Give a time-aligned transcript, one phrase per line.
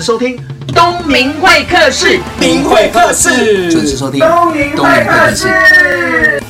[0.00, 0.34] 时收听
[0.68, 6.40] 东明会客室，明会客室，准时收听东明会客室。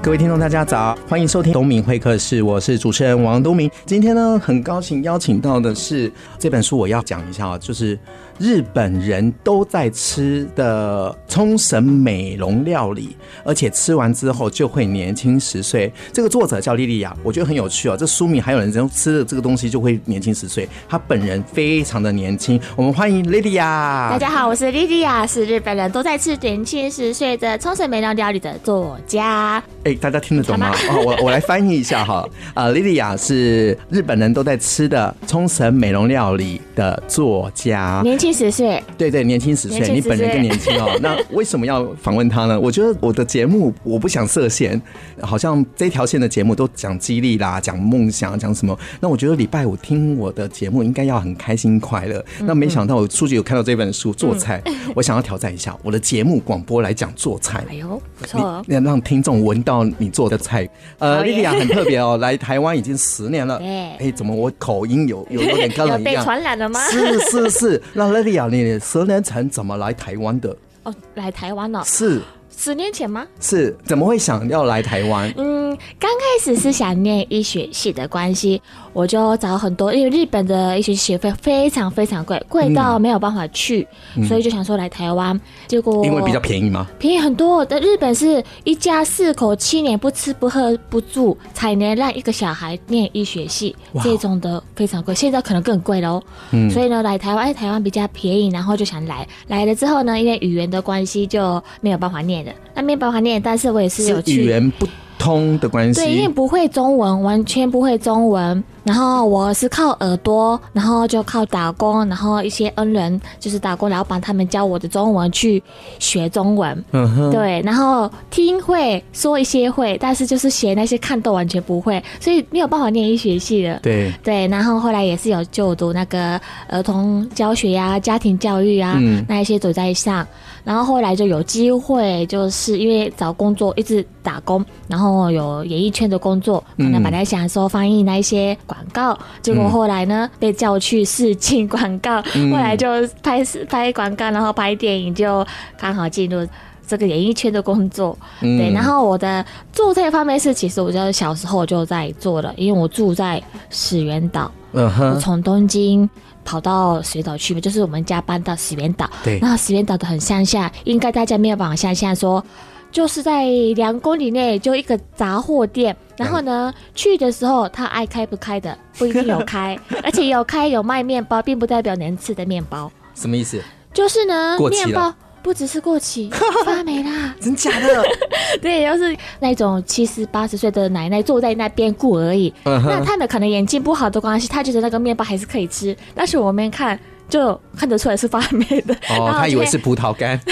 [0.00, 3.70] 各位听众，大家早，欢迎收听东明会客室，我是主持人王东明。
[3.84, 7.98] 今天呢，很高兴邀请到的是这本书，我要讲一下啊，就是
[8.38, 15.92] 日本人都在吃的冲绳美容料理，而且吃完之后就会年轻十岁。
[16.12, 17.96] 这个作者叫莉莉亚，我觉得很有趣哦。
[17.96, 22.60] 这书名还有人说吃了这个东西就会年轻十岁，她本人非常的年轻。
[22.76, 24.08] 我们欢迎莉莉亚。
[24.12, 29.60] 大家好，我是莉莉亚，是日本人都在吃年轻十岁的冲绳美容料理的作家。
[29.82, 30.72] 哎，大家听得懂吗？
[30.90, 32.24] 哦，我我来翻译一下哈。
[32.54, 38.82] 呃，莉莉亚是日本人都在吃的冲绳美容料理的作家，年轻十岁。
[38.96, 40.96] 对对，年轻十岁，你本人更年轻哦。
[41.02, 42.58] 那为什么要访问他呢？
[42.58, 44.80] 我觉得我的节目我不想设限，
[45.20, 48.78] 好像这条线的节目都讲激励啦，讲梦想，讲什么？
[49.00, 52.24] 那我觉得礼拜五听我的节目应该要很开心快乐。
[52.40, 54.62] 那没想到我出去有看到这本书做菜，
[54.94, 57.64] 我想要挑战一下我的节目广播来讲做菜。
[57.68, 59.78] 哎呦，不错，你让听众闻到。
[59.98, 63.56] 你做的菜，呃，莉莉亚很特别哦，来台湾已经十年了。
[63.56, 66.14] 哎、欸，怎么我口音有有有点跟人一样？
[66.14, 66.78] 被传染了吗？
[66.90, 70.56] 是是是，那莉莉亚，你十年前怎么来台湾的？
[70.84, 72.20] 哦，来台湾了，是。
[72.58, 73.24] 十年前吗？
[73.38, 75.32] 是，怎么会想要来台湾？
[75.36, 78.60] 嗯，刚开始是想念医学系的关系，
[78.92, 85.40] 我就找很多，因为日本的医学学费非常非常贵，贵到没有办法去，嗯、所以就想说来台湾。
[85.68, 86.88] 结果因为比较便宜吗？
[86.98, 87.64] 便宜很多。
[87.64, 95.14] 在日本是一家四口七年不吃不喝不住，才能让一个小孩念医学系，这种的非常贵。
[95.14, 96.20] 现在可能更贵喽。
[96.50, 99.24] 嗯，所以呢，来台湾，台湾比较便宜，然后就想来。
[99.46, 102.47] 来了之后呢，因为语言的关系，就没有办法念。
[102.74, 104.42] 那没办法念，但是我也是有去。
[104.42, 104.86] 语言不
[105.18, 106.00] 通的关系。
[106.00, 108.62] 对，因为不会中文，完全不会中文。
[108.84, 115.62] 然后我是靠耳朵，然后就靠打工，然后一些恩人就是打工老板他们教我的中文去
[115.98, 116.84] 学中文。
[116.92, 117.30] 嗯哼。
[117.30, 123.78] 对，然后听会说一些会，但是就是写那些看都完全不会，所以没有办法念医学系的。
[123.82, 130.26] 对对，然后后来也是有就读那个儿童教学呀、啊、家庭教育啊，嗯、那一些走在上。
[130.68, 142.20] 然后后来就有机会，就是因为找工作一直打工，然后有演艺圈的工作，可能本来想说翻译那一些广告，结果后来呢被叫去试镜广告，
[142.52, 142.86] 后来就
[143.22, 145.42] 拍拍广告，然后拍电影，就
[145.80, 146.46] 刚好进入
[146.86, 148.14] 这个演艺圈的工作。
[148.38, 149.42] 对，然后我的
[149.72, 156.06] 做这方面事，其实我就小时候就在做了，因为我住在始源岛，我从东京。
[156.48, 159.06] 跑到石垣岛去，就是我们家搬到石原岛。
[159.22, 162.42] 对，然后石原岛的很乡下，应该大家没有办法想象说，
[162.90, 163.44] 就是在
[163.76, 165.94] 两公里内就一个杂货店。
[166.16, 172.90] 然后呢，嗯、去的时候他爱开不开的，不一定有开， 而且有开有卖面包，并不代表能吃的面包。
[173.14, 173.62] 什么意思？
[173.92, 175.12] 就是呢，面包。
[175.48, 176.28] 不只是过期
[176.66, 178.04] 发霉啦，真假的？
[178.60, 182.52] 对，要是那种七十八十岁的奶奶坐在那边顾而已。
[182.64, 182.82] Uh huh.
[182.90, 187.00] 那他们可能眼睛不好的关系，他觉得那个面包还是可以吃，但是我们看。
[187.30, 190.40] 就看得出来是发霉的哦，他以为是葡萄干，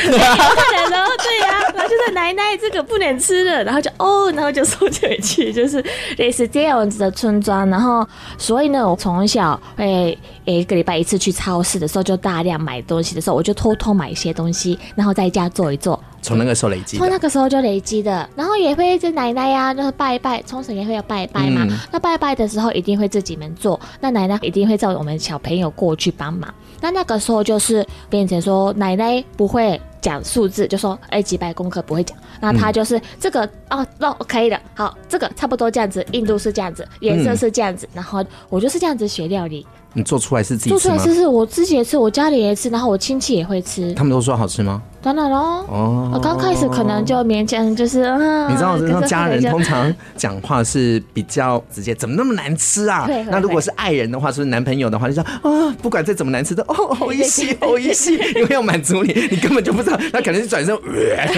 [0.88, 5.84] 对，对呀，然后就是奶奶这个不能吃了，然后就哦，然后就收回去，就是
[6.18, 8.06] 类似这样子的村庄，然后
[8.38, 16.02] 所以呢，我从小会一个礼拜一次去超市的时候，就大量买东西的时候，我就偷偷买一些东西，然后在家做一做。
[16.22, 21.64] 从那个时候累积，从那个时候就累积的，然后也会这奶奶呀、啊，就是拜一拜，冲绳也会要拜一拜嘛。
[21.68, 26.52] 嗯、那拜拜的时候一定会自己们做，那奶奶一定会叫我们小朋友过去帮忙。
[26.80, 39.66] 那那个时候就是变成说，奶奶不会讲数字，就说哎几百公克不会讲，那他就是这个、嗯、哦，那、哦、可以的，好，这个差不多这样子，印度是这样子，颜色是这样子，嗯、然后我就是这样子学料理。
[39.92, 43.94] 你做出来是自己做出来是是，我自己也吃，我家里也吃，然后我亲戚也会吃。
[43.94, 44.82] 他们都说好吃吗？
[45.06, 45.64] 当然喽。
[45.68, 46.10] 哦。
[46.12, 48.48] 我刚开始可能就勉强，就是啊。
[48.48, 53.08] 你知道，这家人通常讲话是比较直接，怎么那么难吃啊？
[53.30, 60.76] 那如果是爱人的话，是不是男朋友的话，就说啊，不管再怎么难吃都哦， 好一吸，好一吸， 因为要满足你，你根本就不知道，他可能是转身。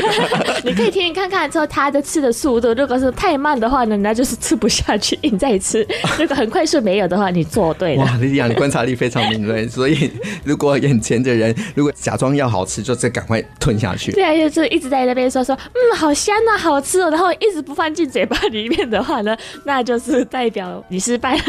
[0.64, 5.84] 你可以听听看看，之后他的吃的速度，如果是太慢的话呢，那就是吃不下去，你再吃；
[6.18, 8.02] 如果很快速没有的话，你做对了。
[8.02, 10.10] 哇，莉莉亚，你观察力非常敏锐，所以
[10.42, 14.12] 如果眼前的人如果假装要好吃，就再赶快吞下去。
[14.12, 21.42] 对啊，就是一直在那边说说，嗯，好香啊，好吃哦，然后一直不放进嘴巴里面的话呢，那就是代表你失败了。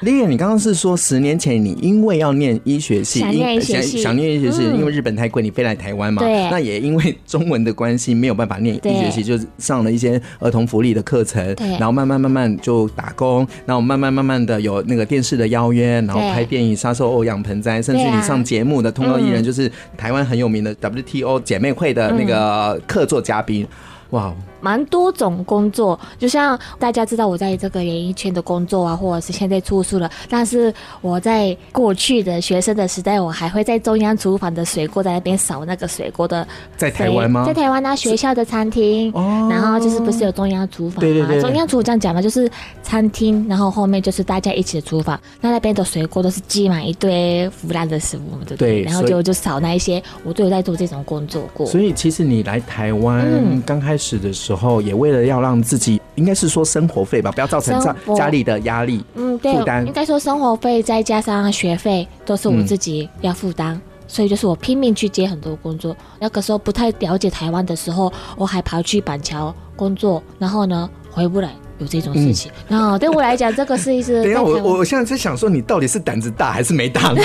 [0.00, 6.20] 丽丽，你刚刚是说十年前你因为要念医学系，想念医学系，想念医学系，嗯、因为日本太贵，你飞来台湾嘛。
[6.22, 6.50] 对。
[6.50, 11.54] 那也因为中文的关系，没有办法念医学系，就是上了一些儿童福利的课程。
[11.78, 23.66] 然后慢慢慢慢就打工，然后慢慢慢慢的有那个电视的邀约，然后拍电影《杀手欧阳盆栽》，甚至你上节目的通告艺人，就是台湾很有名的 WTO 姐妹会的那个客座嘉宾。
[24.14, 24.32] 哇。
[24.60, 30.10] 蛮多种工作，就像大家知道我在这个演艺圈的工作啊，或者是现在出书了。
[30.26, 30.72] 但是
[31.02, 36.48] 我在过去的学生的时代，我还会在中央厨房的水锅在那边扫那个水锅的。
[36.78, 37.44] 在台湾吗？
[37.44, 41.00] 在台湾那学校的餐厅，哦，然后就是不是有中央厨房吗？
[41.00, 42.50] 对对对，中央厨房这样讲嘛，就是
[42.82, 45.20] 餐厅，然后后面就是大家一起的厨房。
[45.42, 48.80] 那那边的水锅都是积满一堆腐烂的食物，对不对？
[48.80, 51.66] 然后就就扫那一些，我都有在做这种工作过。
[51.66, 54.74] 所以其实你来台湾刚开始的时候。
[54.84, 59.86] 也为了要让自己，应该是说生活费吧，不要造成家家里的压力，嗯，对，负担。
[59.86, 65.96] 应该说生活费再加上学费都是我自己要负担，嗯，所以就是我拼命去接很多工作。
[66.20, 72.50] 那个时候不太了解台湾的时候，我还跑去板桥工作，然后呢回不来，有这种事情。
[72.68, 74.20] 然后对我来讲，这个是一次。
[74.24, 77.22] 等一下，我我现在在想说，你到底是胆子大还是没大脑？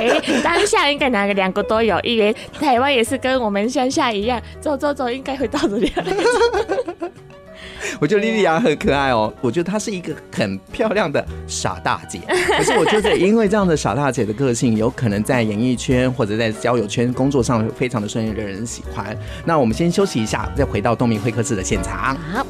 [0.00, 5.92] 哎，当下应该哪个两个都有，因为台湾也是跟我们乡下一样，走走走，应该会到这里。
[8.00, 12.20] 我觉得莉莉亚很可爱哦，我觉得她是一个很漂亮的傻大姐。
[12.28, 19.16] 可是我觉得，因为这样的傻大姐的个性，有可能在演艺圈或者在交友圈工作上非常的顺利，惹人喜欢。
[19.44, 22.16] 那我们先休息一下，再回到东明会客室的现场。
[22.32, 22.46] 好。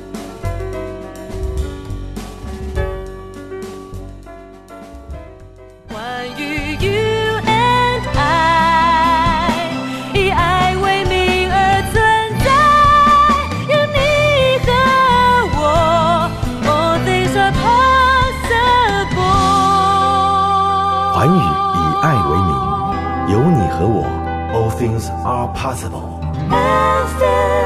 [25.58, 27.57] Possible。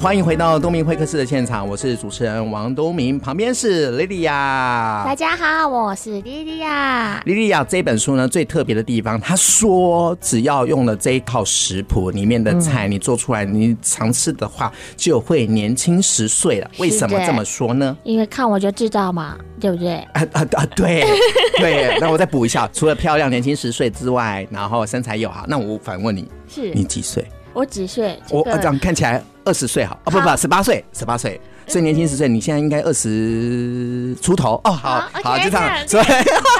[0.00, 5.02] 欢迎回到东明会客室的现场，我是主持人王东明，旁边是莉莉亚。
[5.04, 7.20] 大家好，我是莉莉亚。
[7.26, 16.70] 莉莉亚这本书呢，最特别的地方，他说只要用了这一套食谱里面的菜，嗯、你做出来，你尝试的话，就会年轻十岁了。
[16.78, 17.94] 为什么这么说呢？
[18.02, 19.96] 因为看我就知道嘛，对不对？
[20.14, 20.66] 啊啊啊！
[20.74, 21.04] 对
[21.60, 27.22] 对，那我再补一下，除了漂亮、年轻十岁之外，然后身材又好，那我反问你，是你几岁？
[27.52, 28.18] 我几岁？
[28.30, 31.40] 我这样看起来二十岁，好哦，不不，十八岁，十八岁。
[31.66, 34.72] 所以年轻十岁，你现在应该二十出头哦。
[34.72, 35.86] 好好，就这样。
[35.86, 36.04] 所以，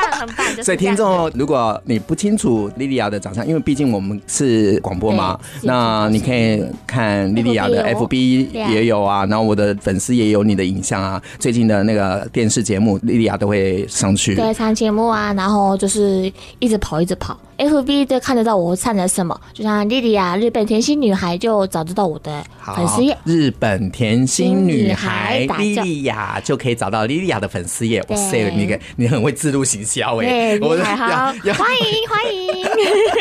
[0.63, 11.21] 所以听众，如果你不清楚莉莉亚的长相，因为毕竟我们是广播嘛，那你可以看莉莉亚的 FB 也有啊，然后我的粉丝也有你的影像啊。
[11.41, 14.37] 最近的那个电视节目，莉莉亚都会上去。
[14.37, 17.37] 对，上节目啊，然后就是一直跑，一直跑。
[17.61, 22.43] FB 都看得到我唱的什么，就像莉莉亚日本甜心女孩，就找得到我的
[22.75, 23.15] 粉丝页。
[23.25, 28.03] 日本甜心女孩莉莉亚就可以找到莉莉亚的粉丝页。
[28.09, 30.59] 哇塞，你个你很会自录行销哎！
[30.63, 32.67] 我的好，欢迎欢迎。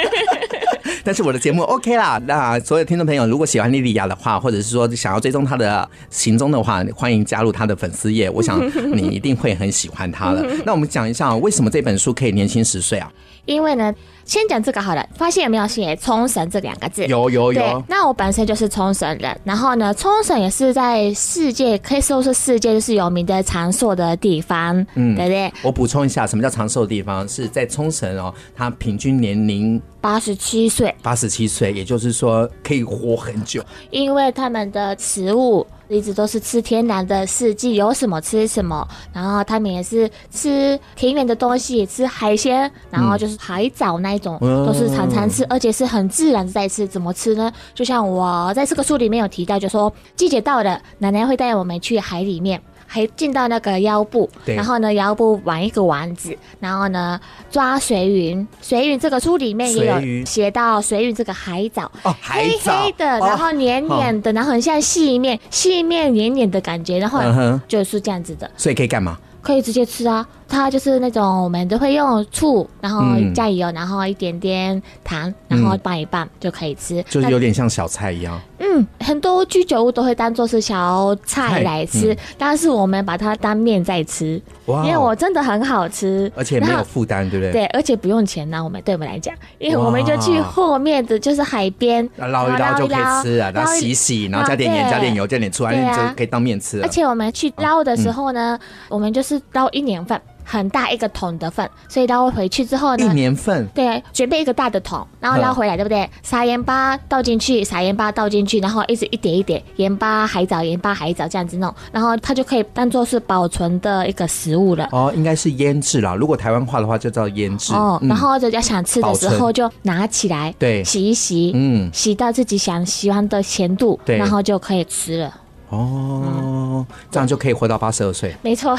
[1.03, 8.29] 但是我的节目 OK 啦，那所有听众朋友如果喜欢莉莉亚的话，或者是说想要追踪她的行踪的话，欢迎加入她的粉丝页。
[8.29, 8.57] 我想
[8.95, 10.45] 你一定会很喜欢她的。
[10.65, 13.11] 那我们讲一下为什么这本书可以年轻十岁啊？
[13.45, 13.93] 因为呢。
[14.29, 17.03] 先讲这个好了，发现有没有写冲绳这两个字？
[17.07, 17.83] 有有有。
[17.87, 25.51] 那我本身就是冲绳人，然后呢，冲绳也是在世界可以说是世界就是有名的长寿的地方，嗯，对不对？
[25.63, 27.27] 我补充一下，什么叫长寿的地方？
[27.27, 35.65] 是在冲绳哦，它平均年龄八十七岁，八十七岁，也就是说可以活很久，因为他们的食物。
[35.89, 46.87] 一直都是吃天然的，四季有什么吃什么，然后他们也是吃田园的东西，吃海鲜，然后就是海藻那一种，嗯、都是常常吃，而且是很自然的在吃。
[46.87, 47.51] 怎么吃呢？
[47.73, 52.61] 就像我在这个书里面有提到，就说季节到了，奶奶会带我们去海里面。
[52.91, 57.19] 还进到那个腰部，然后呢，腰部玩一个丸子，然后呢
[57.51, 58.47] 抓水云。
[58.63, 67.21] 水云这个书里面也有写到水云这个海藻，哦，海藻，黑黑的，然后黏黏的，然后很像细面，细面黏黏的感觉，然后
[67.67, 68.49] 就是这样子的。
[68.57, 69.19] 所以可以干嘛？
[69.41, 73.03] 可以直接吃啊，它就是那种我们都会用醋，然后
[73.33, 78.39] 加油，然后一点点糖，然后拌一拌就可以吃，就是有点像小菜一样。
[78.61, 87.51] 嗯，很多居酒屋都会当做是小菜来吃，但是我们把它当面在吃，因为我真的很好吃，而且没有负担，对不对？
[87.51, 88.61] 对，而且不用钱呢。
[88.61, 96.81] 我们对我们来讲，因为我们就去后面的就是海边捞一捞就可以吃啊，然后洗洗，然后加点盐、加点油、加点醋，然后就可以当面吃。
[96.81, 100.19] 而且我们去捞的时候呢，我们就是捞一年份。
[100.51, 106.09] 很大一个桶的份，所以捞回去之后呢，一年份，对，准备一个大的桶，然后捞回来，对不对？
[106.23, 114.89] 撒盐巴倒进去，撒盐巴倒进去，然后一直一点一点盐巴、海藻、盐巴、海藻这样子弄，然后它就可以当做是保存的一个食物了。
[114.91, 116.15] 哦，应该是腌制啦。
[116.15, 117.71] 如果台湾话的话，就叫腌制。
[117.75, 125.31] 哦，然后人家想吃的时候就拿起来，对，洗一洗，嗯，洗到自己想喜欢的咸度，对，然后就可以吃了。
[125.69, 128.35] 哦，这样就可以活到八十二岁。
[128.41, 128.75] 没错。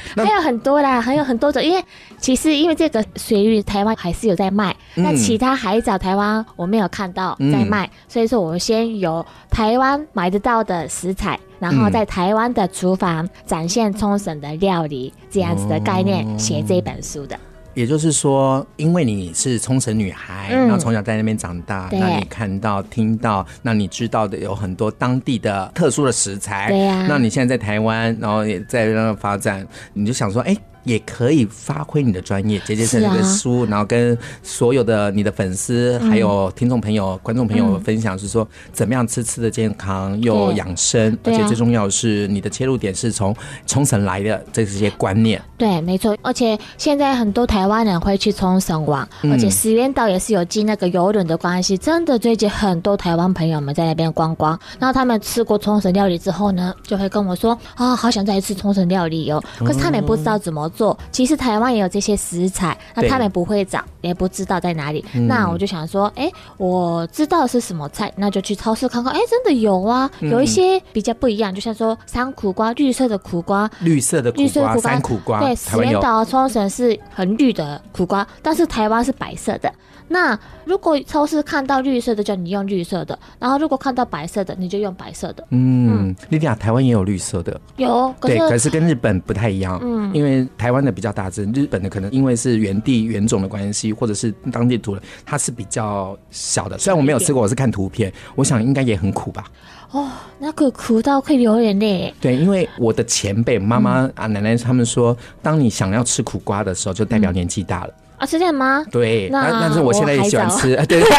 [0.16, 1.84] 还有很多啦，还有很多种，因为
[2.18, 17.38] 其实因为这个水域台湾还是有在卖，那、嗯、其他海藻台湾我没有看到在卖，嗯、所以说我们先由台湾买得到的食材，然后在台湾的厨房展现冲绳的料理这样子的概念写这本书的。
[17.74, 26.68] 也就是说，因为你是冲绳女孩，嗯、然后从小在那边长大，那你看到、听到，那你知道的有很多当地的特殊的食材。
[26.68, 30.56] 对呀、啊，那你现在在台湾，然后也在那发展，你就想说，哎。
[30.84, 43.34] 也可以发挥你的专业，结结成这个书，啊、然后跟所有的你的粉丝、嗯、还有听众朋友、观众朋友分享，是说怎么样吃吃的健康又养生，而且最重要的是你的切入点是从
[43.66, 45.40] 冲绳来的这些观念。
[45.58, 46.16] 对，没错。
[46.22, 59.42] 而且现在很多台湾人会去冲绳玩，嗯、而且石垣岛也是有进那个游轮的关系，真的最近很多台湾朋友们在那边观光，然后他们吃过冲绳料理之后呢，就会跟我说啊、哦，好想再一次冲绳料理哦。
[59.58, 60.69] 可是他们也不知道怎么。
[60.70, 65.04] 做，其实台湾也有这些食材，那他们不会找，也不知道在哪里。
[65.14, 69.12] 嗯、那我就想说，哎、欸，我知道是什么菜，那就去超市看看。
[69.12, 75.40] 哎、欸，真的有啊，有一些比较不一样，就像说山苦瓜，绿色的苦瓜，绿色的苦瓜，绿色苦瓜，山苦瓜。
[75.40, 79.72] 对，石垣岛冲绳是很绿的苦瓜，但是台湾是白色的。
[80.12, 85.46] 那如果超市看到绿色的，叫你用绿色的；然后如果看到白色的，你就用白色的。
[85.50, 89.78] 嗯，莉莉亚，台湾也有绿色的，有，对，可是跟日本不太一样。
[89.80, 96.76] 嗯，因为台湾的比较大只，日本的可能因为是原地原种的关系，或者是当地土人，它是比较小的。
[96.76, 99.44] 虽然我没有吃过，我是看图片，我想应该也很苦吧。
[99.92, 102.12] 哦，那个苦到会流眼泪。
[102.20, 107.94] 对，因为我的前辈妈妈啊、奶奶他们说，当你想要吃苦瓜的时候，就代表年纪大了。
[108.18, 108.84] 啊，是这样吗？
[108.90, 111.02] 对，那但是我现在也喜欢吃，对。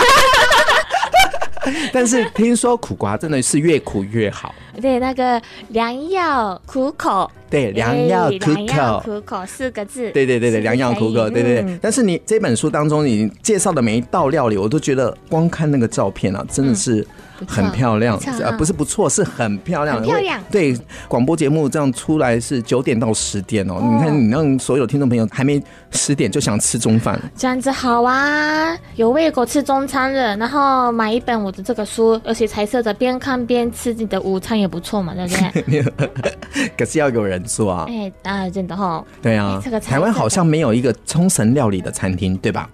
[1.92, 4.54] 但是听说苦瓜真的是越苦越好。
[4.80, 7.32] 对，那个良药苦口。
[7.52, 10.10] 对，良药苦口，苦口四个字。
[10.12, 11.80] 对对对对，良药苦口，对对对。
[11.80, 17.06] 但是你这本书当中，你介绍的每一道料理，我都觉得光看那个照片啊，真的是。
[17.48, 20.00] 很漂亮，呃，不是不错，是很漂亮。
[20.04, 20.40] 漂亮。
[20.52, 20.78] 对，
[21.08, 23.82] 广播节目这样出来是九点到十点哦。
[23.82, 30.38] 你看，你让所有听众朋友还没十点就想吃中饭，这样子好啊，有胃口吃中餐了。
[30.38, 35.34] 然后买一本我的这个书，而且彩色的，边看边吃你的午餐也不错嘛，对不
[35.72, 35.84] 对？
[36.78, 37.86] 可是要有人做啊。
[37.90, 39.04] 哎，啊，真的哈。
[39.22, 42.70] 对啊，这个台湾好像没有一个冲绳料理的餐厅，对吧？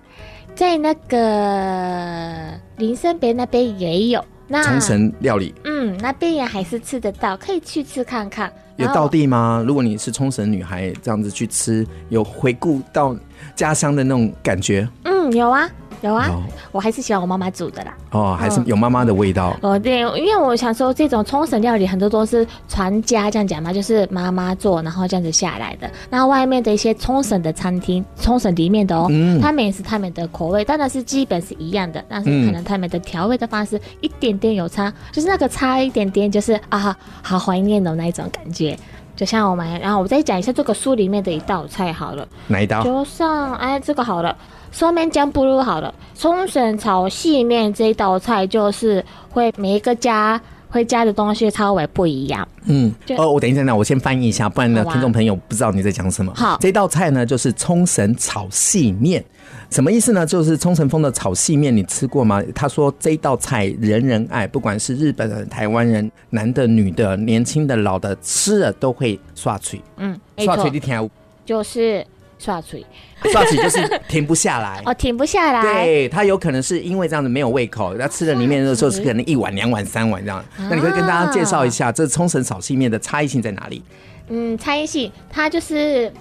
[0.56, 4.24] 在那个林森北那边也有。
[4.50, 8.50] 那冲绳料理，嗯，那边也还是吃得到，可以去吃看看。
[8.78, 9.62] 有道地吗？
[9.68, 13.14] 如果你是冲绳女孩，这样子去吃，有回顾到
[13.56, 14.88] 家乡的那种感觉？
[15.04, 15.70] 嗯，有啊。
[16.02, 17.94] 有啊，有我还是喜欢我妈妈煮的啦。
[18.12, 19.56] 哦，还是有妈妈的味道。
[19.62, 25.90] 哦，对，因为我想说，这种冲绳料理很多都是传家这样讲嘛，就是妈妈做，然后这样子下来的。
[26.10, 38.78] 那外面的一些冲绳的餐厅，冲绳里面的哦，嗯，他们也是他们的口味，当然是基本是一样的，但是可能他们的调味的方式一点点有差，就是那个差一点点，就是啊，好怀念的那一种感觉。
[39.18, 42.26] 就像我们，然后我再讲一下这个书里面的一道菜好了。
[42.48, 42.84] 哪一道？
[42.84, 44.34] 就像哎，这个好了。
[44.72, 52.48] 说面酱不如好了，冲绳炒细面这一道菜就是会每一个家会加的东西稍微不一样。
[52.66, 56.32] 嗯，就哦，我等一下呢，我先翻译一下，不然呢，听众朋友不知道你在讲什么。
[56.36, 59.24] 好，这道菜呢就是冲绳炒细面，
[59.70, 60.26] 什么意思呢？
[60.26, 62.42] 就是冲绳风的炒细面，你吃过吗？
[62.56, 69.82] 他说这道菜人人爱，不管是日本人、台湾人、男的、女的、年轻的、老的，吃了都会刷嘴。
[69.98, 71.10] 嗯，刷嘴的天，
[71.46, 72.06] 就是。
[72.40, 72.86] 刷嘴，
[73.32, 75.64] 刷嘴就是停不下来 哦，停不下来。
[75.64, 80.46] 对，他有可能是因为这样子没有胃口，他吃了里面的时候是可能一碗、两碗、三碗这样。
[80.70, 83.82] 那你可以跟大家介绍一下，这冲绳炒细面的差异性在哪里？
[84.30, 86.14] 嗯，差异性，它就是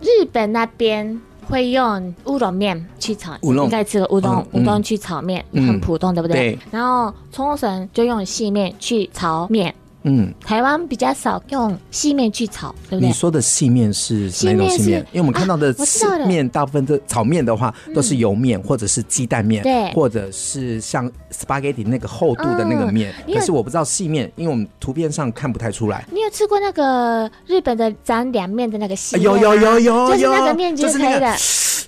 [0.00, 1.20] 日本那边
[1.52, 6.54] 会用乌龙面去炒，乌龙应该吃个乌冬乌冬去炒面，嗯、很普通，对不对？
[6.54, 6.58] 对。
[6.70, 9.74] 然后冲绳就用细面去炒面。
[10.04, 13.08] 嗯，台湾比较少用细面去炒，对不对？
[13.08, 15.06] 你说的细面是哪种细面？
[15.12, 23.14] 因为我们看到的细面大部分的炒面的话，都是油面或者是鸡蛋面，对，或者是像 spaghetti 那个厚度的那个面。
[23.32, 26.04] 可是我不知道细面，因为我们图片上看不太出来。
[26.10, 29.24] 你有吃过那个日本的长凉面的那个细面？
[29.24, 31.36] 有有有有，就是那个面就可以的，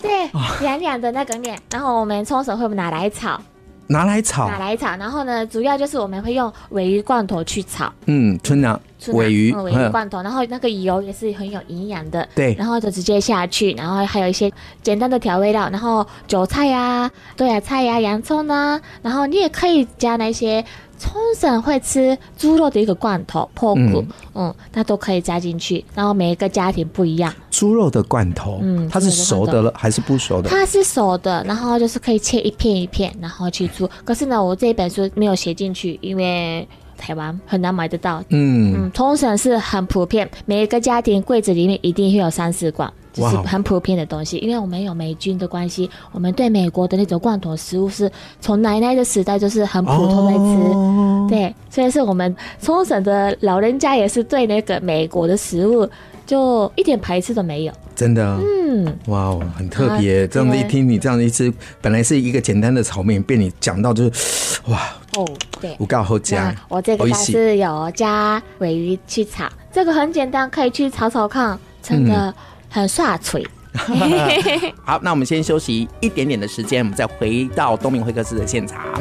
[0.01, 0.31] 对，
[0.61, 1.59] 凉凉的那个面。
[1.71, 3.41] 然后我们冲绳会拿来炒。
[3.87, 7.93] 拿来炒，拿来炒，然后呢，主要就是我们会用尾鱼罐头去炒。
[8.07, 12.27] 嗯，春鸟尾鱼，尾鱼罐头，然后那个油也是很有营养的。
[12.35, 14.51] 对，然后就直接下去，然后还有一些
[14.83, 20.65] 简单的调味料，然后韭菜呀、豆芽菜呀、洋葱啊，然后你也可以加那些。
[20.99, 25.85] 冲绳会吃猪肉的一个罐头，破骨，嗯，那都可以加进去。
[25.95, 27.33] 然后每一个家庭不一样。
[27.51, 30.49] 猪肉的罐头，嗯，它是熟的了还是不熟的？
[30.49, 33.89] 它是熟的，然后就是可以切一片一片，然后去煮。
[34.05, 38.23] 可是呢，我这本书没有写进去，因为台湾很难买得到。
[38.29, 42.93] 嗯嗯，冲绳是很普遍，每一个家庭柜子里面一定会有三四罐。
[43.15, 55.89] 就是很普遍的东西，因为我们有美军的关系，我们对美国的那种罐头食物是从奶奶的时代就是很普通在吃，哦、对，所以是我们冲绳的老人家也是对那个美国的食物
[56.27, 64.81] 就一点排斥都没有，真的，嗯，哇哦，很特别，这样子一听你这样一吃，本来是一个简单的炒面，被你讲到就是哇
[65.17, 65.25] 哦，
[65.61, 72.31] 对，我告后加，我这个是有加尾鱼去炒，这个很简单，可以去炒炒看，真的。
[72.31, 72.35] 嗯
[72.75, 73.47] 很帅脆，
[74.85, 79.01] 好，那我们先休息一点点的时间，我们再回到东明会客室的现场。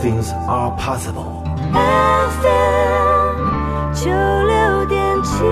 [0.00, 1.44] Things are possible。
[2.40, 5.44] FM 九六点七。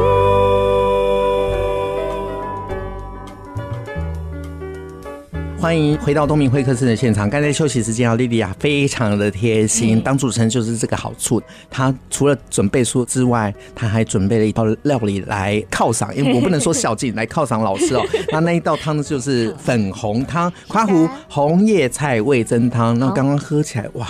[5.61, 7.29] 欢迎回到东明会客室的现场。
[7.29, 10.01] 刚才休息时间啊，莉莉亚非常的贴心。
[10.01, 16.17] 当主持人就是这个好处，她除了准备书之外，她还准备了一道料理来犒赏。
[16.17, 18.03] 因为我不能说孝敬，来犒赏老师哦。
[18.33, 22.99] 那那一道汤就是粉红汤，夸湖红叶菜味增汤。
[22.99, 24.07] 那刚刚喝起来哇，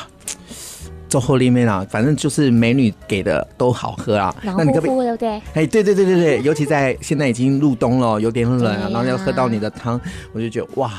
[1.08, 4.34] 最后里面啊，反正就是美女给的都好喝啊。
[4.42, 5.06] 那你可不可以？
[5.06, 5.28] 对不对？
[5.54, 10.00] 哎，对对对对对， 尤其在现在已经入冬了，有点冷，然后要喝到你的汤，
[10.32, 10.90] 我就觉得哇。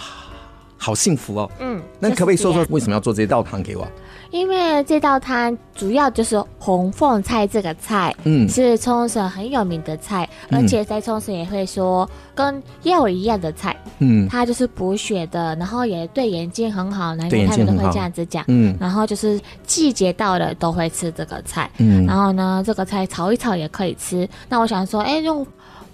[0.82, 1.52] 好幸福哦！
[1.60, 3.86] 嗯，那可不可以说说为什么要做这道汤给我？
[4.32, 24.28] 因为这道汤主要就是红凤菜这个菜，嗯，是冲绳很有名的菜，嗯、而且在冲绳也会说跟药一样的菜，嗯，它就是补血的，然后也对眼睛很好，男人他们都会这样子讲，嗯，然后就是季节到了都会吃这个菜，嗯，然后呢，这个菜炒一炒也可以吃。
[24.48, 25.46] 那我想说，哎，用。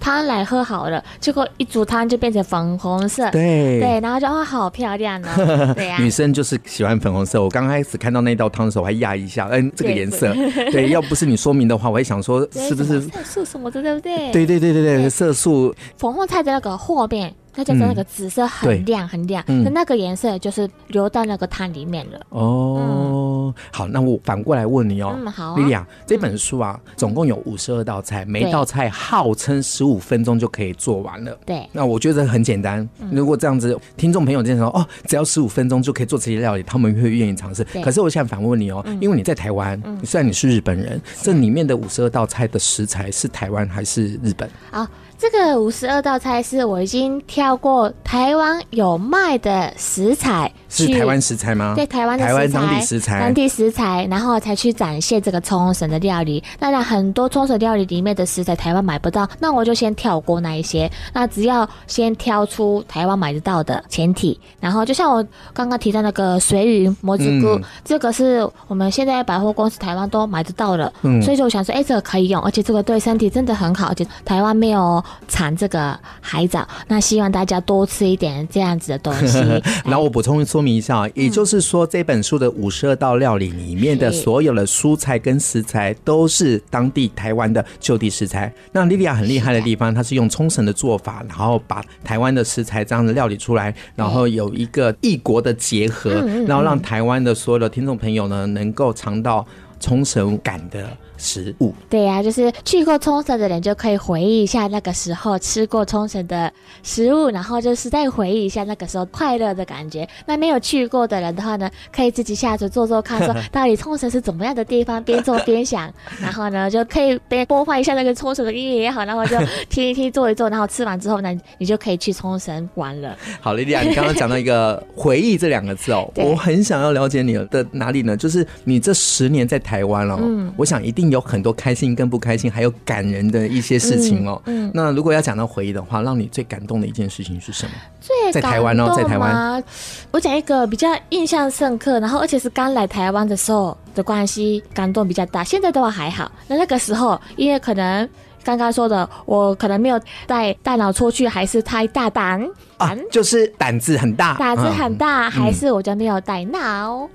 [0.06, 7.42] 汤来喝好了，结果一煮汤就变成粉红色，对对，然后就哇好漂亮哦， 对呀、啊，女生就是喜欢粉红色。
[7.42, 14.32] 我刚开始看到那道汤的时候，我还压一下，嗯，这个颜色，对，对，要不是你说明的话，我还想说是不是色素什么的，对不对？
[14.32, 15.74] 对对对对对，色素。
[15.98, 17.34] 粉红菜的那个后面。
[17.56, 22.20] 那就是那个紫色很亮很亮，那、嗯、那个颜色就是流到那个汤里面了。
[22.30, 31.38] 哦，嗯、好，那我反过来问你哦，嗯，好，莉莉亚，这本书啊，总共有五十二道菜，每道菜号称十五分钟就可以做完了。
[31.46, 32.88] 对，那我觉得很简单。
[33.12, 37.64] 如果这样子，听众朋友经常说，哦，只要十五分钟就可以做这些料理，他们会愿意尝试。
[37.84, 44.50] 可是我想反问你哦，因为你在台湾，虽然你是日本人，这里面的五十二道菜的食材是台湾还是日本？
[44.72, 44.90] 啊。
[45.18, 51.74] 这个五十二道菜是我已经挑过台湾有卖的食材，是台湾食材吗？
[51.74, 56.44] 对，台湾的台湾当地食材，当地食材，然后才去展现这个冲绳的料理。
[56.60, 60.92] 当然，很多冲绳料理里面的食材台湾买不到，那我就先跳过那一些。
[61.14, 79.40] 那只要先挑出台湾买得到的前提，然后就像我刚刚提到那个水云摩子菇，嗯、这个是我们现在百货公司台湾都买得到的，嗯、所以就我想说，哎，这个可以用，而且这个对身体真的很好，而且台湾没有产这个海藻，那希望大家多吃一点这样子的东西。
[79.86, 88.54] 然后我补充说明一下，也就是说这本书的五十二道料理里面的所有的蔬菜跟食材都是当地台湾的就地食材。
[88.72, 96.12] 那莉莉亚很厉害的地方，她是用冲绳的做法，然后把台湾的食材这样子料理出来，然后有一个异国的结合，
[96.48, 99.46] 然后让台湾的所有的听众朋友呢能够尝到
[99.80, 100.86] 冲绳感的。
[101.18, 106.52] 食物对呀、啊，就是去过冲绳的人就可以回忆一下那个时候吃过冲绳的
[106.84, 110.08] 食物，然后就是再回忆一下那个时候快乐的感觉。
[110.26, 119.38] 那没有去过的人的话呢，可以自己下厨做做看，说 到底冲绳是怎么样的地方，边做边想，然后呢就可以边播放一下那个冲绳的音乐也好，然后就
[119.70, 123.16] 听一听做一做，然后吃完之后呢，你就可以去冲绳玩了。
[123.40, 128.18] 好，莉莉亚，你刚刚讲到一个回忆这两个字哦，我很想要了解你的哪里呢？
[128.18, 131.05] 就是你这十年在台湾哦，嗯，我想一定。
[131.12, 134.42] 有很多开心跟不开心，还有感人的一些事情哦。
[134.46, 137.72] 嗯，嗯，那如果要讲到回忆的话，让你最感动的一件事情是什么？
[138.02, 139.64] 最在台湾哦，在台湾。
[140.12, 145.44] 我讲一个比较印象深刻，然后而且是刚来台湾的时候的关系，感动比较大。
[145.44, 146.32] 现在的话还好。
[146.48, 148.08] 那那个时候，因为可能
[148.44, 157.10] 刚刚说的，我可能没有带大脑出去，还是太大胆啊，就是胆子很大，胆子很大，嗯、还是我就没有带脑。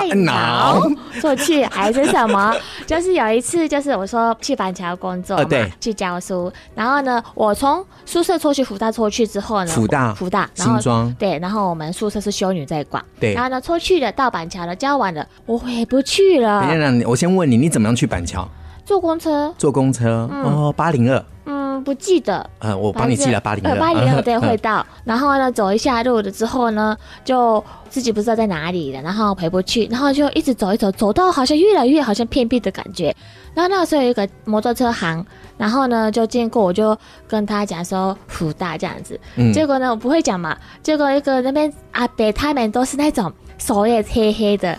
[0.00, 0.82] 带脑
[1.20, 2.54] 出去还是什么？
[2.86, 6.52] 就是有一次，就是我说去板桥工作嘛，呃、对，去教书。
[6.74, 13.34] 然后呢，我从宿舍出去，福大出去之后呢，福大，福大，然后对，然后我们宿舍是修女在管，对。
[13.34, 16.62] 然后呢，出去了，到板桥了，教完了，我回不去了。
[16.62, 18.48] 等一下，我先问你，你怎么样去板桥？
[18.84, 19.54] 坐公车。
[19.56, 21.24] 坐公车，嗯、哦，八零二。
[21.46, 22.48] 嗯，不记得。
[22.60, 24.84] 嗯，我帮你记了八零二，八零二对会到。
[25.04, 33.14] 然后呢，走一下路了之后呢，就自己不知道在哪里了，然后回不去，然后就一直走一走，走到好像越来越好像偏僻的感觉。
[33.54, 35.24] 然后那个时候有一个摩托车行，
[35.56, 36.96] 然后呢就经过，我就
[37.28, 39.18] 跟他讲说福大这样子。
[39.36, 39.52] 嗯。
[39.52, 40.56] 结果呢，我不会讲嘛。
[40.82, 43.32] 结果一个那边阿伯他们都是那种。
[43.56, 44.76] 手也黑黑的，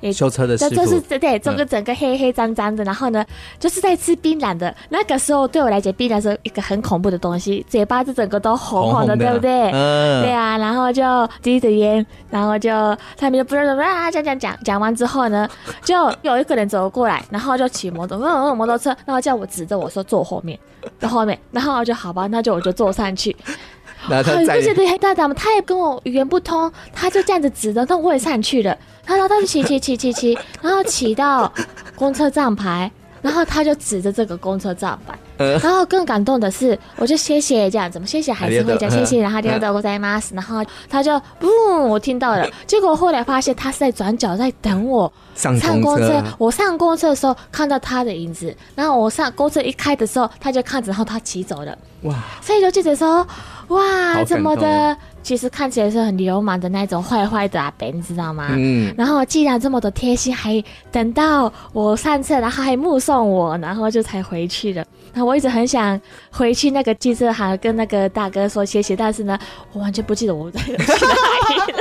[0.00, 3.24] 连修车的师傅，就是对，整个整个黑黑脏脏的，然后呢，
[3.58, 4.74] 就是在吃槟榔的。
[4.88, 9.70] 那个时候对我来讲，槟榔是一个很恐怖的东西，嘴巴子整个都红红的，红红的对不对？
[9.72, 10.56] 嗯，对啊。
[10.58, 11.02] 然后就
[11.42, 12.70] 递着烟，然后就
[13.16, 15.48] 他们就不知道怎么啊讲讲讲，讲完之后呢，
[15.84, 20.58] 就有一个人走过来，然后就骑摩托，嗯嗯，摩托车，然后叫我指着我说坐后面，
[20.98, 23.34] 坐后面，然后我就好吧，那就我就坐上去。
[24.08, 28.76] 那他在，对对对，大胆嘛，他也跟我语言不通，他就这样子指着，那我也上去了。
[29.04, 31.52] 他说他是骑骑骑骑骑，然后骑到
[31.96, 32.90] 公车站牌，
[33.26, 35.18] 然后他就指着这个公车站牌。
[35.36, 40.22] 然后更感动的是，我就谢谢这样子嘛，谢谢还是会讲谢谢，然后就都在吗？
[40.32, 41.48] 然后他就不，
[41.90, 42.48] 我听到了。
[42.66, 46.22] 结果后来发现他是在转角在等我上公车。
[46.38, 51.76] 我上公车的时候看到他的影子，然后我上公车一开的时候，他就看着，然后他骑走了。
[52.02, 52.14] 哇！
[52.40, 53.26] 所以就记得说，
[53.68, 54.96] 哇，怎么的。
[55.26, 58.46] 其实看起来是很流氓的那种坏坏的阿伯，你知道吗？
[58.50, 58.94] 嗯。
[58.96, 60.62] 然后既然这么的贴心，还
[60.92, 64.86] 等到我上车，然后还目送我，然后就才回去的。
[65.12, 69.36] 那我一直很想回去那个机车行跟那个大哥说谢谢，但是呢，
[69.72, 71.80] 我完全不记得我在哪里了。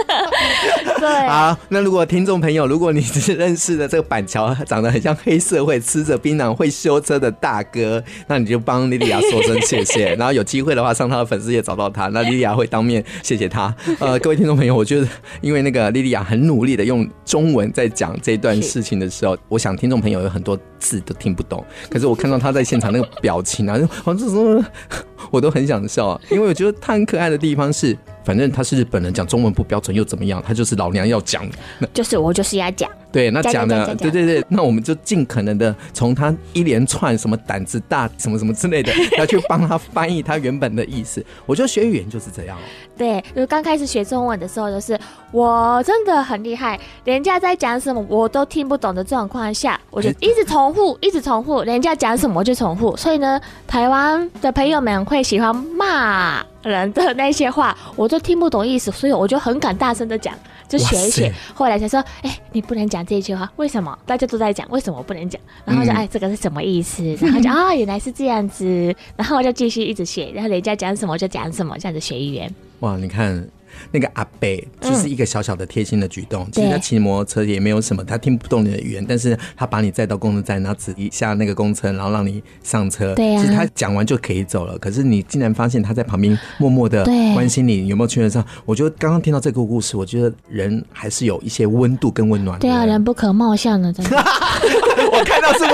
[0.99, 1.27] 对。
[1.27, 10.15] 好，那如果听众朋友，如果你是认识的这个板桥长得很像黑社会、吃着槟榔、会修车的大哥，那你就帮莉莉亚说声谢谢。
[10.17, 13.34] 然后有机会的话，上他的粉丝页找到他，那莉莉亚会当面谢。
[13.35, 15.07] 谢谢他， 呃，各位听众朋友，我觉得
[15.41, 24.65] 因为那个莉莉亚很努力的用中文在讲这段事情的时候，我想听众朋友有很多字都听不懂，可是我看到他在现场那个表情啊，好像什么，
[25.31, 27.97] 我都很想笑啊，因为我觉得他很可爱的地方是。
[28.25, 30.43] 反正他是日本人，讲中文不标准又怎么样？
[30.45, 31.47] 他就是老娘要讲，
[31.93, 32.89] 就是我就是要讲。
[33.11, 41.25] 对，那讲的对对对，那我们就尽可能的从他一连串什么胆子大什么什么之类的， 要去帮他翻译他原本的意思。
[41.45, 42.57] 我觉得学语言就是这样。
[42.97, 44.99] 对，就刚开始学中文的时候，就是
[45.31, 52.97] 我真的很厉害，人家在讲什么我都听不懂的状况下，我就一直重复，一直重复，人家讲什么我就重复。
[52.97, 60.33] 所以呢，台湾的朋友们会喜欢骂人的那些话，我都听不懂意思，所以我就很敢大声的讲，
[60.67, 61.33] 就学一学。
[61.53, 63.97] 后来才说，哎、欸，你不能讲这句话，为什么？
[64.05, 65.39] 大家都在讲，为什么我不能讲？
[65.63, 67.03] 然后就，哎，这个是什么意思？
[67.21, 68.93] 然后就啊、哦，原来是这样子。
[69.15, 72.53] 然后我就继续一直学，然后人家讲什么我就讲什么，这样子学语言。
[72.79, 73.47] 哇，你看。
[73.91, 74.47] 那个阿伯
[74.81, 76.43] 就是一个小小的贴心的举动。
[76.43, 83.13] 嗯、其实他骑摩托车也没有什么，他听不懂你的语言，但是他把你载到公车站，然后指一下那个公车，然后让你上车。
[83.15, 83.43] 对呀、啊。
[83.43, 88.45] 其实他讲完就可以走了，可是你竟然发现他在旁边默默的关心你有没有去得上。
[88.65, 92.61] 我觉得刚刚听到这个故事，我觉得人还是有一些温度跟温暖的。
[92.61, 94.15] 对啊，人不可貌相的，真的。
[95.17, 95.71] 我看到是温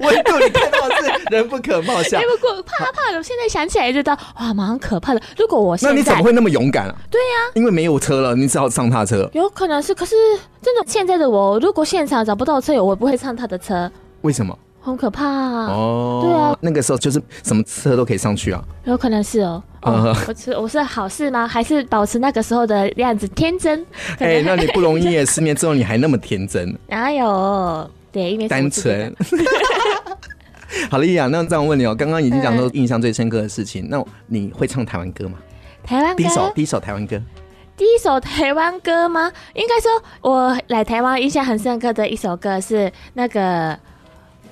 [0.00, 2.20] 温度，你看到是人不可貌相。
[2.20, 5.20] 哎，不过怕怕的，我现在想起来就知道，哇，蛮可怕的。
[5.36, 6.94] 如果我现在，那你怎么会那么勇敢啊？
[7.10, 9.28] 对呀、啊，因为没有车了，你只好上他车。
[9.32, 10.14] 有可能是，可是
[10.62, 13.90] 真的现在的我，如果现场找不到车友，我不会上他的车。
[14.22, 14.56] 为什么？
[14.80, 15.66] 很可怕啊！
[15.66, 18.62] 哦，对啊，那个时候就是什么车都可以上去啊。
[18.84, 19.62] 有可能是哦。
[19.82, 21.46] 哦，我是我是好事吗？
[21.46, 23.84] 还是保持那个时候的样子天真？
[24.18, 25.24] 哎、欸，那你不容易耶！
[25.26, 26.74] 失眠之后你还那么天真？
[26.86, 27.90] 哪有？
[28.18, 29.14] 对，因为单纯。
[30.90, 35.38] 好了，莉亚，那这样问你哦，刚刚已经讲到印象最深刻的事情，嗯、那你会唱台湾歌吗？
[35.84, 37.20] 台湾歌，第一首第一首台湾歌，
[37.76, 39.32] 第一首台湾歌吗？
[39.54, 43.78] 应该说，我来台湾印象很深刻的一首歌是那个，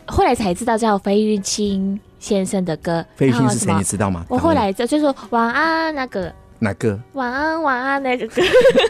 [0.06, 3.04] 后来才知道叫费玉清先生的歌。
[3.16, 3.74] 费玉清是谁？
[3.74, 4.24] 你知道吗？
[4.28, 6.32] 我后来就就说晚安那个。
[6.58, 6.98] 哪个？
[7.12, 8.42] 晚安，晚安，那个歌。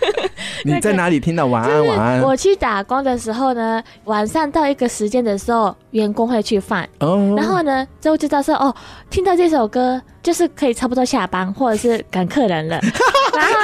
[0.64, 2.22] 你在哪里听到晚安，晚安？
[2.22, 6.87] 我去打工的时候呢，晚上到一个时间的时候，员工会去放。
[7.01, 7.35] 哦。
[7.37, 8.75] 然后呢，就知道说，哦，
[9.11, 10.01] 听到这首歌。
[10.27, 12.81] 就是可以差不多下班，或者是赶客人了。
[13.33, 13.55] 然后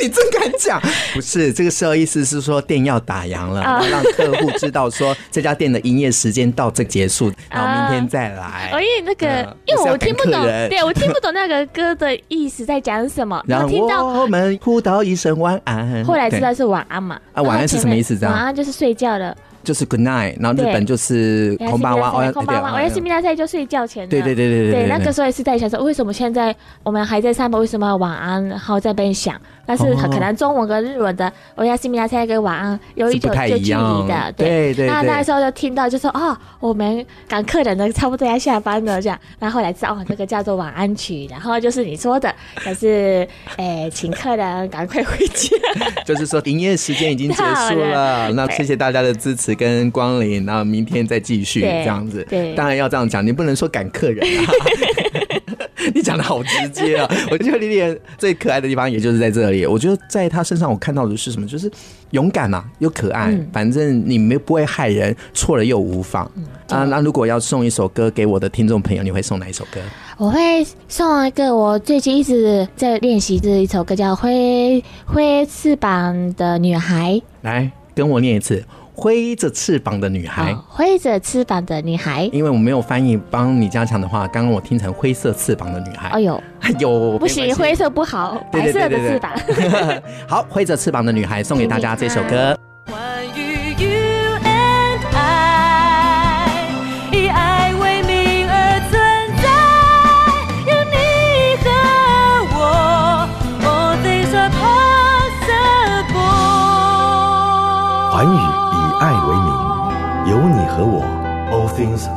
[0.00, 0.80] 你真敢讲，
[1.12, 8.70] 不是这个时候意思是说店要打烊了，然后让客户知道说这家店的营业时间到这结束， 然后明天再来。
[8.72, 13.44] 因为那个，因为我听不懂，对我听不懂那个歌的意思在讲什么。
[13.46, 17.20] 然后听到我们呼到一声晚安，后来知道是晚安嘛？
[17.34, 18.16] 啊，晚安是什么意思？
[18.22, 19.36] 晚安就是睡觉了。
[19.66, 24.08] 就是 good night，然后日本就是空巴哇，空巴哇，我要是米拉赛就睡觉前。
[24.08, 28.46] 对对对对对，对那个时候也是在想说，为什么现在我们还在上班，为什么要晚安？
[28.48, 29.34] 然后在边想，
[29.66, 33.70] 但是可能中文跟日文的我要是米拉赛跟晚安有一种就距离
[34.06, 34.86] 的，对对。
[34.86, 43.26] 那那时候就听到就说哦，我们赶客人的差不多要下班了这样，然后后来知道哦，这个叫做晚安曲，然后就是你说的，可是
[43.56, 45.56] 哎，请客人赶快回家。
[46.06, 49.55] 就是说营业时间已经结束了， 那谢谢大家的支持。
[49.56, 52.24] 跟光临，然后明天再继续这样子。
[52.28, 54.52] 对，当然要这样讲，你不能说赶客人啊。
[55.94, 57.08] 你讲的好直接啊！
[57.30, 59.64] 我觉得莉莉最可爱的地方也就是在这里。
[59.64, 61.46] 我觉得在她身上我看到的是什么？
[61.46, 61.70] 就是
[62.10, 63.30] 勇敢嘛，又可爱。
[63.30, 66.84] 嗯、反正你没不会害人，错了又无妨、嗯、啊。
[66.86, 69.80] 那如果要送一首歌给我的听众朋友，你会送哪一首歌？
[70.18, 77.12] 我会送一个我最近一直在练习的一首歌，叫《挥挥翅膀的女孩》。
[77.42, 78.64] 来跟我念一次。
[78.96, 82.24] 挥着翅膀的女孩，挥着翅膀的女孩。
[82.32, 86.08] 因为我没有翻译，帮你加强的话，刚刚我听成灰色翅膀的女孩。
[86.08, 89.32] 哎呦， 哎呦，不行，灰色不好，白色的翅膀。
[90.26, 92.58] 好，挥着翅膀的女孩送给大家这首歌。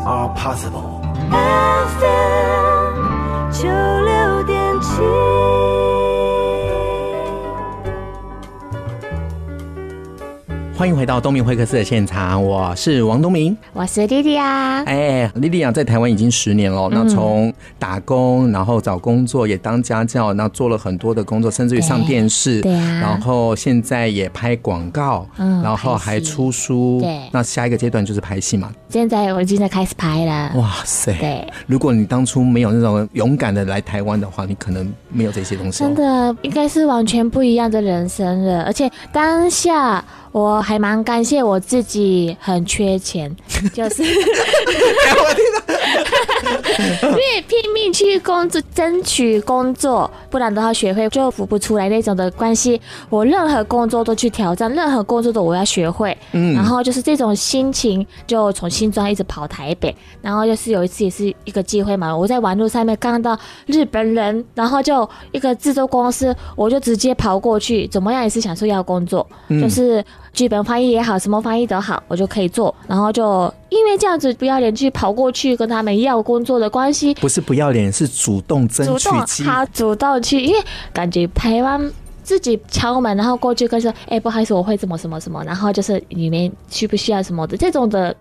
[0.10, 1.00] Are possible。
[1.30, 2.98] FM
[3.52, 4.89] 九六点七。
[10.76, 14.82] 欢迎回到东明会客室的现场，我是王东明，我是莉莉亚。
[14.86, 28.72] 哎，莉莉亚在台湾已经十年了，那从打工，然后找工作，也当家教，那做了很多的工作，甚至于上电视，对啊，然后现在也拍广告，嗯，然后还出书，对，那下一个阶段就是拍戏嘛。
[28.89, 40.04] 现在我已经在开始拍了，哇塞，对，如果你当初没有那种勇敢的来台湾的话，你可能没有这些东西，真的应该是完全不一样的人生了，而且当下。
[40.32, 43.36] 我还蛮感谢我自己，很缺钱，
[43.74, 44.04] 就是。
[47.03, 52.79] 因为拼命去工作，争取工作，不然的话学会就付不出来那种的关系。
[53.10, 56.17] 我任何工作都去挑战，任何工作都我要学会。
[56.32, 59.95] 嗯，然后就是这种心情，就从新庄一直跑台北。
[60.21, 70.03] 然后就是有一次也是一个机会嘛，我在网络上面看到日本人，然后就一个制作公司，我就直接跑过去，怎么样也是想说要工作，嗯、就是
[70.34, 72.74] 剧本翻译也好，什么翻译都好，我就可以做。
[72.88, 79.44] 然后就因为这样子不要脸去跑过去跟他们要工作的关系，不是不要脸，是主动争取。
[79.44, 80.60] 他主动去，因为
[80.94, 81.92] 感觉台湾
[82.24, 88.15] 自己敲门，然后过去跟说：“哎、欸，不好意思，我会怎么什么什么。”然后就是里面需不需要什么的这种的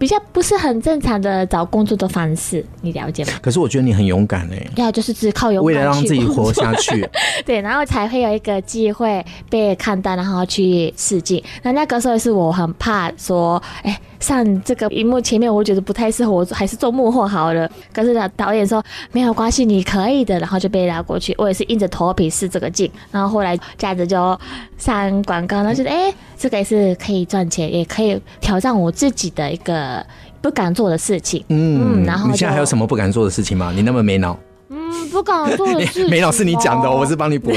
[0.00, 3.34] 比较不是很正常的找工作的方式，你了解吗？
[3.42, 7.06] 可是我觉得你很勇敢哎，对啊，就是只靠勇敢，为了让自己活下去，
[7.44, 11.44] 对，然后才会有一个机会被看到，然后去试镜。
[11.62, 14.00] 那那个时候是我很怕说，哎、欸。
[14.20, 17.66] 上这个荧幕前面，我觉得不太适合，我还是做幕后好了。
[17.90, 21.34] 可是呢，导演说没有关系，你可以的，然后就被拉过去。
[21.38, 24.38] 我也是硬着头皮试这个镜，然后后来这样子就
[24.76, 29.89] 上广告，然后觉得哎，这个也是可以赚钱，也可以挑战我自己的一个
[30.40, 31.44] 不敢做的事情。
[31.48, 33.72] 嗯，嗯，然后你现在还有什么不敢做的事情吗？
[33.74, 34.38] 你那么没脑？
[34.68, 37.56] 嗯，不敢做的事情， 没脑是你讲的，哦，我是帮你补 了。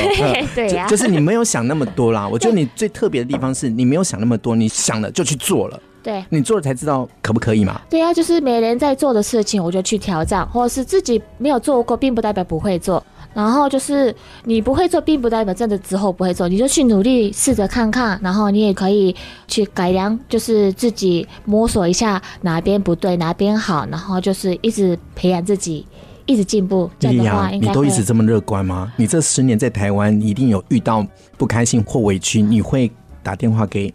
[0.55, 2.27] 对呀，啊，就是你没有想那么多啦。
[2.31, 5.79] 我觉得你最特别的地方是你没有想那么多，你想了就去做了。
[6.01, 7.79] 对，你做了才知道可不可以嘛？
[7.89, 13.01] 对啊，就是每人在做的事情，我就去挑战，或者是自己没有做过，并不代表不会做。
[13.33, 19.15] 然后就是你不会做，并不代表真的之后不会做，你就去努力试着看看，然后你也可以
[19.47, 25.85] 去改良，就是自己摸索一下哪边不对，哪边好，然后就是一直培养自己，
[26.25, 26.89] 一直进步。
[26.99, 28.93] 这样的话，你都一直这么乐观吗？
[28.95, 31.05] 你这十年在台湾，你一定有遇到
[31.37, 32.91] 不开心或委屈，你会
[33.21, 33.93] 打电话给？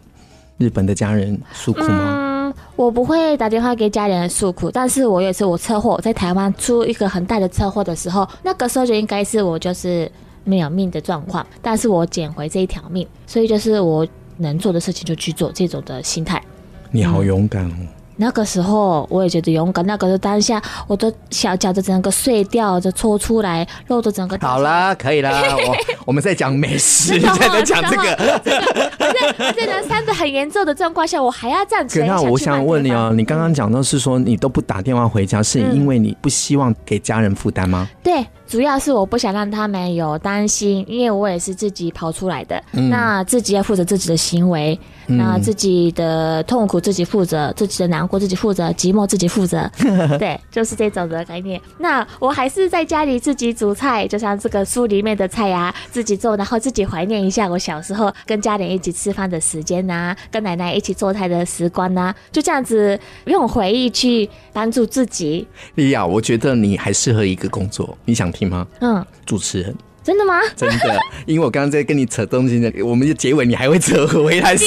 [0.57, 1.87] 日本的家人诉苦吗？
[1.87, 2.28] 嗯，
[2.79, 10.09] 我不会打电话给家人诉苦，但是我也是我车祸在台湾出一个很大的车祸的时候，那个时候就应该是我就是
[10.45, 16.41] 没有命的状况，但是我捡回这一条命，所以就是我能做的事情就去做，这种的心态。
[16.89, 17.73] 你好勇敢哦。
[17.77, 17.87] 嗯
[18.21, 24.37] 那个时候我也觉得勇敢，那个时候当下我的小脚的整个碎掉，就搓出来，肉的整个。
[24.41, 25.75] 好了，可以了， 我
[26.07, 28.13] 我们在讲美食，现 在在讲这个。
[28.99, 32.07] 而且而且呢，伤得很严重的状况下，我还要站起来。
[32.07, 37.87] 那我想问你哦，你刚刚讲到是说你都不打电话回家，是因为你不希望给家人负担吗？
[38.03, 38.25] 对。
[38.49, 49.69] 主要是我不想让他们有担心，因为我也是自己跑出来的，嗯、那自己要负责自己的行为，嗯、那自己的痛苦自己负责，自己的难过自己负责，寂寞自己负责，
[50.17, 51.61] 对，就是这种的概念。
[51.77, 65.47] 那我还是在家里自己煮菜，就像这个书里面的菜呀、啊，自己做，然后自己怀念一下我小时候跟家人一起吃饭的时间呐、啊，跟奶奶一起做菜的时光呐、啊，就这样子用回忆去帮助自己。
[65.75, 68.65] 莉亚，我觉得你还适合一个工作，你想听吗？
[68.79, 69.75] 嗯，主持人。
[70.01, 70.39] 真的吗？
[70.55, 74.63] 真的，因为我刚刚在跟你扯东西呢，我们的结尾你还会扯回来书，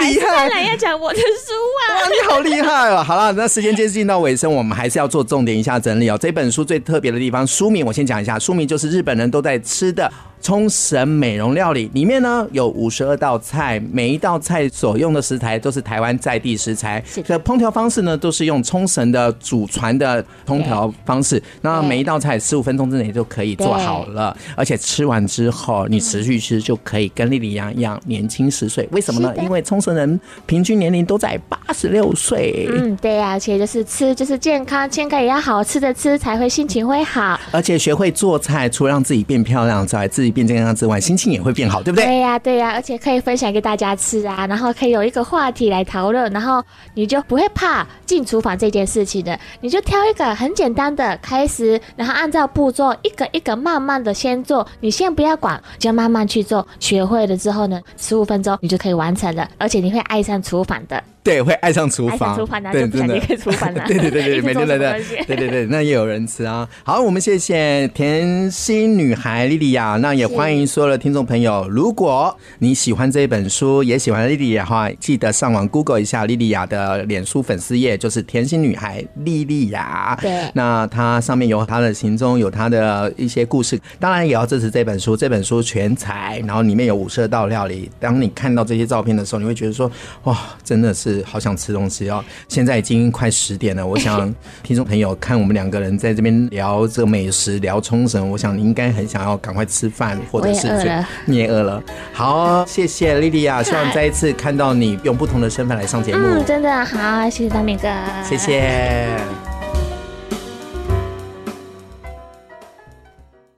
[0.00, 0.48] 厉害！
[0.48, 1.94] 来要讲我的书啊！
[1.94, 3.04] 哇你好厉害哦！
[3.04, 6.18] 好了，那时间接近到尾声，我们还是要做重点一下整理哦。
[6.18, 10.10] 这本书最特别的地方，书名我先讲一下，书名就是日本人都在吃的。
[10.46, 17.02] 冲绳美容料理里面呢，有五十二道菜，每一道菜所用的食材都是台湾在地食材。
[17.24, 21.42] 这烹调方式呢，都是用冲绳的祖传的烹调方式。
[21.62, 28.88] 那每一道菜十五分钟之内就可以做好了，而且吃完之后你持续吃就可以跟丽丽一样一样年轻十岁。
[28.92, 29.34] 为什么呢？
[29.42, 32.68] 因为冲绳人平均年龄都在八十六岁。
[32.70, 37.36] 嗯，对呀，而且就是吃就是健康，健康也要好吃的吃才会心情会好。
[37.50, 42.04] 而且学会做菜，除了让自己变漂亮之外，自己变健康之外，心情也会变好，对不对？
[42.04, 61.02] 对呀、对呀、而且可以分享给大家吃啊，然后可以有一个话题来讨论，然后你就不会怕进厨房这件事情的，你就挑一个很简单的开始，然后按照步骤一个一个慢慢的先做，你先不要管，就慢慢去做，学会了之后呢，十五分钟你就可以完成了，而且你会爱上厨房的。
[61.26, 66.68] 对，会爱上厨房，厨房对，真的，厨房对对对对， 每天都在，对对对，那也有人吃啊。
[66.84, 80.16] 好，我们谢谢甜心女孩莉莉亚，那也欢迎所有的听众朋友，如果你喜欢这一本书，也喜欢莉莉亚的话，记得上网 Google 一下莉莉亚的脸书粉丝页，就是甜心女孩莉莉亚。
[80.22, 85.16] 对，那它上面有她的行踪，有她的一些故事，当然也要支持这本书。
[85.16, 87.90] 这本书全彩，然后里面有五色道料理。
[87.98, 89.90] 当你看到这些照片的时候，你会觉得说，
[90.22, 91.15] 哇，真的是。
[91.24, 92.24] 好想吃东西哦！
[92.48, 101.82] 现在已经快十点了，我想 听众朋友看我们两个人在这边聊这个美食，聊冲绳，我想你应该很想要赶快吃饭，或者是你也饿了。
[102.12, 106.26] 好，谢谢莉莉亚，希望再一次看到你用不同的身份来上节目。
[106.26, 107.88] 嗯，真的好，谢谢大明哥，
[108.24, 109.45] 谢谢。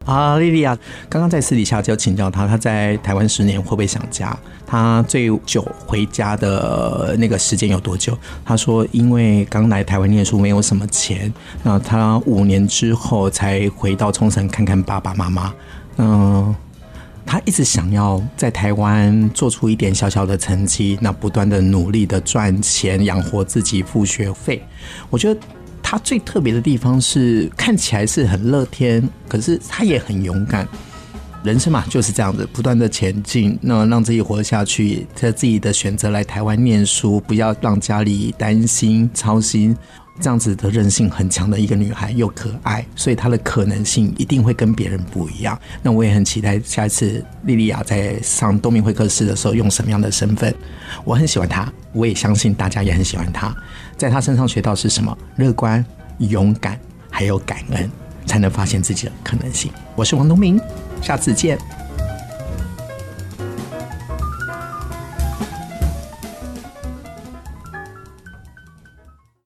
[0.08, 0.74] 啊，莉莉亚，
[1.06, 4.34] 刚刚在私底下就请教他，他在台湾十年会不会想家？
[4.66, 8.16] 他最久回家的那个时间有多久？
[8.42, 11.30] 他说，因为刚来台湾念书，没有什么钱，
[11.62, 15.52] 那他五年之后才回到冲绳看看爸爸妈妈。
[15.98, 16.56] 嗯，
[17.26, 24.62] 他一直想要在台湾做出一点小小的成绩，那不断的努力的赚钱养活自己，付学费。
[25.10, 25.40] 我觉得。
[25.90, 30.68] 他最特别的地方是看起来是很乐天，可是他也很勇敢。
[31.42, 39.74] 人生嘛就是这样子，不断的前进，那让自己活下去，在自己的选择来台湾念书，不要让家里担心操心。
[40.20, 45.58] 这样子的韧性很强的一个女孩，又可爱，所以她的可能性一定会跟别人不一样。
[45.82, 50.54] 那我也很期待下一次莉莉亚在上东明会客室的时候用什么样的身份。
[51.04, 53.54] 我很喜欢她，我也相信大家也很喜欢她。
[53.96, 55.16] 在她身上学到是什么？
[55.36, 55.84] 乐观、
[56.18, 56.78] 勇敢，
[57.10, 57.90] 还有感恩，
[58.26, 59.70] 才能发现自己的可能性。
[59.94, 60.60] 我是王东明，
[61.00, 61.56] 下次见。